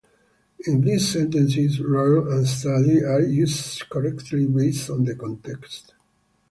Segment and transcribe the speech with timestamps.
[0.65, 5.93] In these sentences, "learn" and "study" are used correctly based on the context.